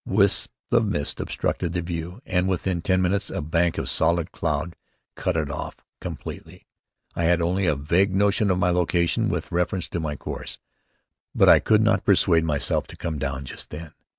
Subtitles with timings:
[0.03, 4.75] Wisps of mist obstructed the view, and within ten minutes a bank of solid cloud
[5.13, 6.65] cut it off completely.
[7.15, 10.57] I had only a vague notion of my location with reference to my course,
[11.35, 13.93] but I could not persuade myself to come down just then.